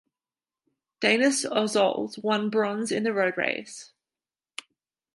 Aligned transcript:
Dainis 0.99 1.45
Ozols 1.47 2.17
won 2.23 2.49
bronze 2.49 2.91
in 2.91 3.03
the 3.03 3.13
road 3.13 3.37
race. 3.37 3.91